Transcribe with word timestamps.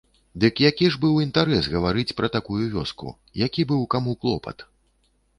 Дык 0.43 0.55
які 0.69 0.85
ж 0.93 0.99
быў 1.01 1.17
інтарэс 1.25 1.67
гаварыць 1.73 2.15
пра 2.21 2.29
такую 2.37 2.57
вёску, 2.75 3.11
які 3.41 3.67
быў 3.73 3.85
каму 3.95 4.15
клопат?! 4.25 4.65